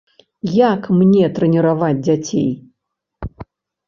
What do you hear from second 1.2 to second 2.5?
трэніраваць дзяцей?